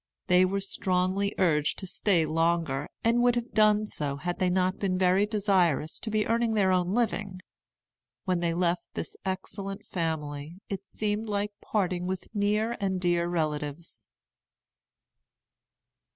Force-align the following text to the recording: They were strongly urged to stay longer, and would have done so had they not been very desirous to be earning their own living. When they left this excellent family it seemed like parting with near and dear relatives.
They 0.25 0.45
were 0.45 0.59
strongly 0.61 1.35
urged 1.37 1.77
to 1.77 1.85
stay 1.85 2.25
longer, 2.25 2.89
and 3.03 3.21
would 3.21 3.35
have 3.35 3.51
done 3.53 3.85
so 3.85 4.15
had 4.15 4.39
they 4.39 4.49
not 4.49 4.79
been 4.79 4.97
very 4.97 5.27
desirous 5.27 5.99
to 5.99 6.09
be 6.09 6.25
earning 6.25 6.55
their 6.55 6.71
own 6.71 6.95
living. 6.95 7.39
When 8.25 8.39
they 8.39 8.55
left 8.55 8.95
this 8.95 9.15
excellent 9.25 9.85
family 9.85 10.55
it 10.69 10.81
seemed 10.89 11.29
like 11.29 11.51
parting 11.61 12.07
with 12.07 12.33
near 12.33 12.75
and 12.81 12.99
dear 12.99 13.27
relatives. 13.27 14.07